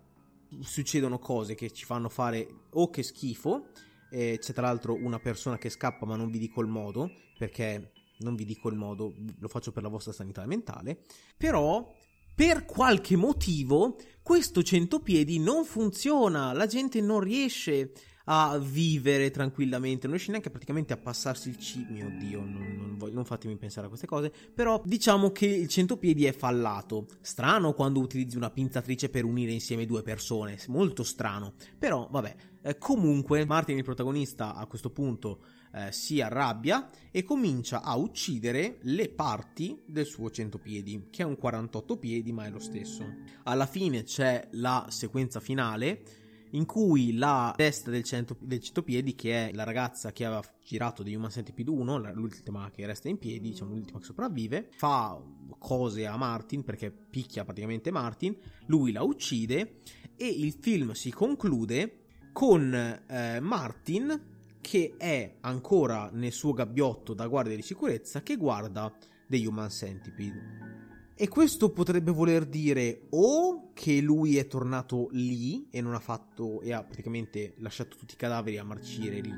[0.61, 3.69] succedono cose che ci fanno fare o che schifo,
[4.11, 7.93] eh, c'è tra l'altro una persona che scappa ma non vi dico il modo, perché
[8.19, 11.01] non vi dico il modo, lo faccio per la vostra sanità mentale,
[11.37, 11.93] però
[12.37, 17.93] per qualche motivo questo centopiedi non funziona, la gente non riesce
[18.25, 21.93] a vivere tranquillamente, non riesce neanche praticamente a passarsi il cibo.
[21.93, 24.31] Mio Dio, non, non, voglio, non, fatemi pensare a queste cose.
[24.53, 27.07] Però diciamo che il centopiedi è fallato.
[27.23, 31.55] Strano quando utilizzi una pinzatrice per unire insieme due persone, molto strano.
[31.79, 35.39] Però vabbè, eh, comunque Martin il protagonista a questo punto
[35.77, 41.37] eh, si arrabbia e comincia a uccidere le parti del suo centopiedi, che è un
[41.37, 43.05] 48 piedi ma è lo stesso.
[43.43, 49.49] Alla fine c'è la sequenza finale in cui la testa del, cento, del centopiedi, che
[49.49, 53.51] è la ragazza che aveva girato di Human Centipede 1, l'ultima che resta in piedi,
[53.51, 55.21] diciamo l'ultima che sopravvive, fa
[55.59, 58.35] cose a Martin perché picchia praticamente Martin,
[58.67, 59.81] lui la uccide
[60.17, 64.36] e il film si conclude con eh, Martin
[64.67, 68.93] che è ancora nel suo gabbiotto da guardia di sicurezza che guarda
[69.29, 71.15] The Human Centipede.
[71.15, 76.61] E questo potrebbe voler dire o che lui è tornato lì e non ha fatto
[76.63, 79.33] e ha praticamente lasciato tutti i cadaveri a marcire lì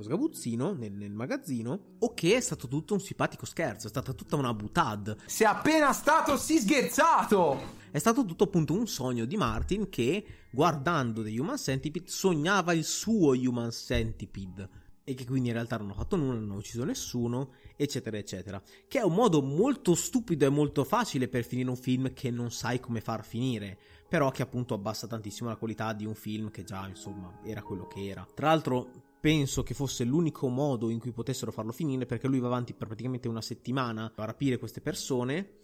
[0.00, 4.12] nello sgabuzzino, nel, nel, magazzino, o che è stato tutto un simpatico scherzo, è stata
[4.12, 5.16] tutta una butad.
[5.26, 7.78] Sei appena stato si scherzato!
[7.90, 12.84] È stato tutto appunto un sogno di Martin che, guardando The Human Centipede, sognava il
[12.84, 14.78] suo Human Centipede.
[15.02, 18.62] e che quindi in realtà non hanno fatto nulla, non hanno ucciso nessuno, eccetera, eccetera.
[18.86, 22.52] Che è un modo molto stupido e molto facile per finire un film che non
[22.52, 23.76] sai come far finire,
[24.08, 27.88] però che appunto abbassa tantissimo la qualità di un film che già, insomma, era quello
[27.88, 28.24] che era.
[28.32, 32.46] Tra l'altro, penso che fosse l'unico modo in cui potessero farlo finire perché lui va
[32.46, 35.58] avanti per praticamente una settimana a rapire queste persone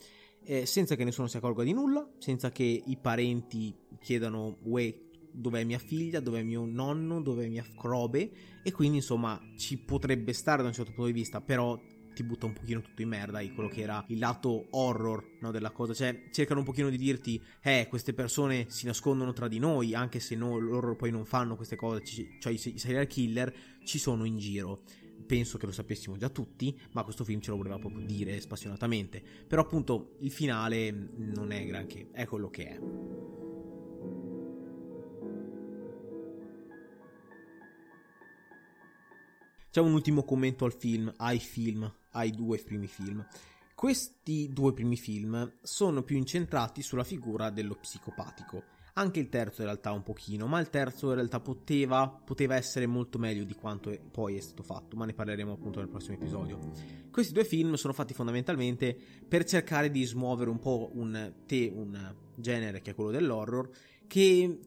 [0.44, 5.64] eh, senza che nessuno si accorga di nulla, senza che i parenti chiedano uè dov'è
[5.64, 8.30] mia figlia, dov'è mio nonno, dov'è mia robe
[8.62, 11.78] e quindi insomma ci potrebbe stare da un certo punto di vista, però
[12.17, 15.51] ti butta un pochino tutto in merda di quello che era il lato horror no,
[15.51, 19.59] della cosa, cioè cercano un pochino di dirti eh queste persone si nascondono tra di
[19.59, 22.03] noi anche se no, loro poi non fanno queste cose,
[22.41, 23.55] cioè i serial killer
[23.85, 24.81] ci sono in giro
[25.27, 29.23] penso che lo sapessimo già tutti, ma questo film ce lo voleva proprio dire spassionatamente.
[29.47, 32.79] Però appunto il finale non è granché, è quello che è.
[39.77, 43.25] C'è un ultimo commento al film, ai film, ai due primi film.
[43.75, 49.67] Questi due primi film sono più incentrati sulla figura dello psicopatico anche il terzo in
[49.67, 53.95] realtà un pochino, ma il terzo in realtà poteva, poteva essere molto meglio di quanto
[54.11, 56.59] poi è stato fatto, ma ne parleremo appunto nel prossimo episodio.
[57.11, 58.97] Questi due film sono fatti fondamentalmente
[59.29, 63.69] per cercare di smuovere un po' un, te, un genere che è quello dell'horror,
[64.07, 64.59] che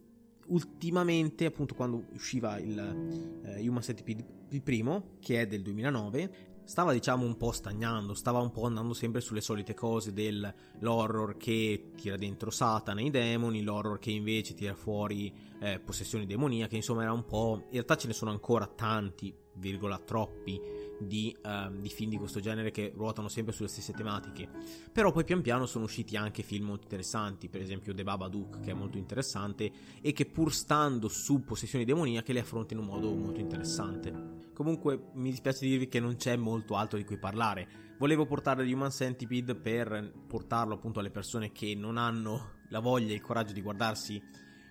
[0.45, 6.93] ultimamente, appunto quando usciva il eh, Human Centipede il primo, che è del 2009, stava
[6.93, 12.15] diciamo un po' stagnando, stava un po' andando sempre sulle solite cose dell'horror che tira
[12.15, 17.14] dentro Satana e i demoni, l'horror che invece tira fuori eh, possessioni demoniache, insomma era
[17.14, 17.64] un po'...
[17.66, 20.60] in realtà ce ne sono ancora tanti, virgola, troppi
[20.99, 24.49] di, uh, di, film di questo genere che ruotano sempre sulle stesse tematiche.
[24.91, 28.72] Però poi pian piano sono usciti anche film molto interessanti, per esempio The Babadook, che
[28.72, 33.14] è molto interessante e che pur stando su possessioni demoniache le affronta in un modo
[33.14, 34.47] molto interessante.
[34.53, 37.88] Comunque mi dispiace dirvi che non c'è molto altro di cui parlare.
[37.97, 43.12] Volevo portare The Human Centipede per portarlo appunto alle persone che non hanno la voglia
[43.12, 44.22] e il coraggio di guardarsi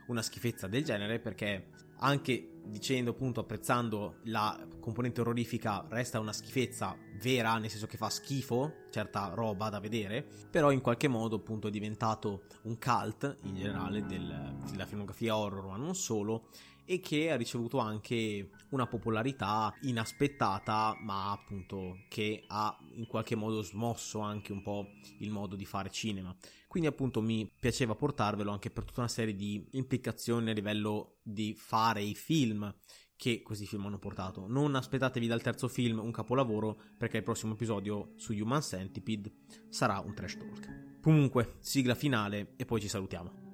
[0.09, 1.65] una schifezza del genere perché
[1.99, 8.11] anche dicendo appunto apprezzando la componente orrorifica resta una schifezza vera nel senso che fa
[8.11, 13.55] schifo certa roba da vedere però in qualche modo appunto è diventato un cult in
[13.55, 16.49] generale del, della filmografia horror ma non solo
[16.91, 23.61] e che ha ricevuto anche una popolarità inaspettata ma appunto che ha in qualche modo
[23.61, 26.35] smosso anche un po' il modo di fare cinema.
[26.67, 31.55] Quindi appunto mi piaceva portarvelo anche per tutta una serie di implicazioni a livello di
[31.55, 32.75] fare i film
[33.17, 34.47] che questi film hanno portato.
[34.47, 39.33] Non aspettatevi dal terzo film un capolavoro perché il prossimo episodio su Human Centipede
[39.69, 41.01] sarà un trash talk.
[41.01, 43.48] Comunque, sigla finale e poi ci salutiamo.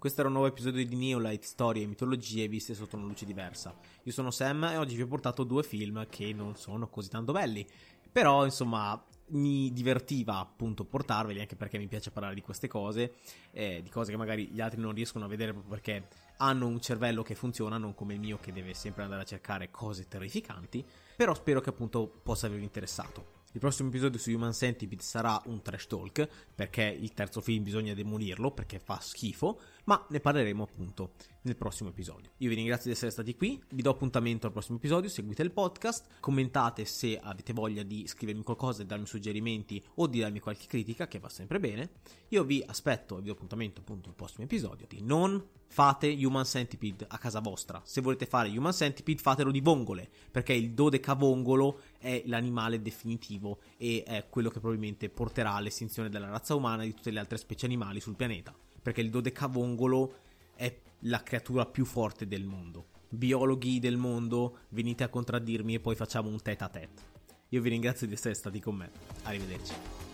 [0.00, 3.76] Questo era un nuovo episodio di Neolight, storie e mitologie viste sotto una luce diversa.
[4.04, 7.32] Io sono Sam e oggi vi ho portato due film che non sono così tanto
[7.32, 7.66] belli,
[8.10, 8.98] però insomma
[9.32, 13.16] mi divertiva appunto portarveli anche perché mi piace parlare di queste cose,
[13.50, 16.80] eh, di cose che magari gli altri non riescono a vedere proprio perché hanno un
[16.80, 20.82] cervello che funziona, non come il mio che deve sempre andare a cercare cose terrificanti,
[21.14, 23.40] però spero che appunto possa avervi interessato.
[23.52, 27.94] Il prossimo episodio su Human Centipede sarà un trash talk, perché il terzo film bisogna
[27.94, 32.30] demolirlo, perché fa schifo, ma ne parleremo appunto nel prossimo episodio.
[32.36, 35.50] Io vi ringrazio di essere stati qui, vi do appuntamento al prossimo episodio, seguite il
[35.50, 40.68] podcast, commentate se avete voglia di scrivermi qualcosa e darmi suggerimenti o di darmi qualche
[40.68, 41.90] critica, che va sempre bene.
[42.28, 44.86] Io vi aspetto e vi do appuntamento appunto al prossimo episodio.
[45.00, 47.82] Non fate Human Centipede a casa vostra.
[47.84, 54.04] Se volete fare Human Centipede, fatelo di vongole, perché il dodecavongolo è l'animale definitivo e
[54.06, 57.66] è quello che probabilmente porterà all'estinzione della razza umana e di tutte le altre specie
[57.66, 58.54] animali sul pianeta.
[58.82, 60.14] Perché il dodecavongolo
[60.54, 62.86] è la creatura più forte del mondo.
[63.08, 67.02] Biologhi del mondo, venite a contraddirmi e poi facciamo un tete a tete.
[67.48, 68.90] Io vi ringrazio di essere stati con me.
[69.24, 70.09] Arrivederci.